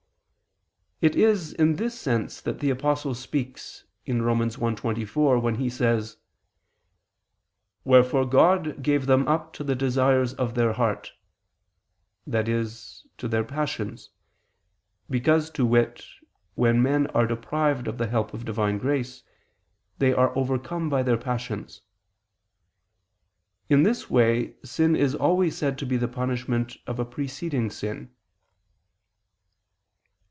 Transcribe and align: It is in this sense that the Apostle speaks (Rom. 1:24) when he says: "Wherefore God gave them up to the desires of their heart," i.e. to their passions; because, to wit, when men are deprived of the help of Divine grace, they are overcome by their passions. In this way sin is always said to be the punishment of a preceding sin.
It 1.07 1.15
is 1.15 1.53
in 1.53 1.77
this 1.77 1.99
sense 1.99 2.39
that 2.41 2.59
the 2.59 2.69
Apostle 2.69 3.15
speaks 3.15 3.85
(Rom. 4.07 4.21
1:24) 4.37 5.41
when 5.41 5.55
he 5.55 5.67
says: 5.67 6.17
"Wherefore 7.83 8.27
God 8.27 8.83
gave 8.83 9.07
them 9.07 9.27
up 9.27 9.51
to 9.53 9.63
the 9.63 9.73
desires 9.73 10.35
of 10.35 10.53
their 10.53 10.73
heart," 10.73 11.13
i.e. 12.31 12.43
to 13.17 13.27
their 13.27 13.43
passions; 13.43 14.11
because, 15.09 15.49
to 15.49 15.65
wit, 15.65 16.05
when 16.53 16.83
men 16.83 17.07
are 17.15 17.25
deprived 17.25 17.87
of 17.87 17.97
the 17.97 18.05
help 18.05 18.31
of 18.31 18.45
Divine 18.45 18.77
grace, 18.77 19.23
they 19.97 20.13
are 20.13 20.37
overcome 20.37 20.87
by 20.87 21.01
their 21.01 21.17
passions. 21.17 21.81
In 23.69 23.81
this 23.81 24.07
way 24.07 24.53
sin 24.63 24.95
is 24.95 25.15
always 25.15 25.57
said 25.57 25.79
to 25.79 25.85
be 25.87 25.97
the 25.97 26.07
punishment 26.07 26.77
of 26.85 26.99
a 26.99 27.05
preceding 27.05 27.71
sin. 27.71 28.11